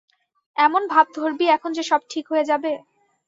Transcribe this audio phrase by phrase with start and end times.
[0.57, 2.71] এমন ভাব ধরবি এখন যে সব ঠিক হয়ে যাবে?